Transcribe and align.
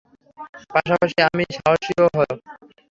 পাশাপাশি 0.73 1.17
আমি 1.27 1.43
সাহসী 1.55 1.93
ও। 2.01 2.07